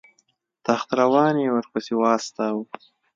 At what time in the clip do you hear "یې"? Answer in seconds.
1.43-1.49